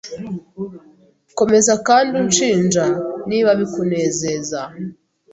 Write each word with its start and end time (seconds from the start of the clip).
Komeza 1.39 1.73
kandi 1.87 2.11
unshinja 2.21 2.85
niba 3.29 3.51
bikunezeza. 3.59 4.59